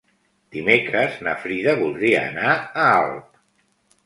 [0.55, 3.31] Dimecres na Frida voldria anar a Alp.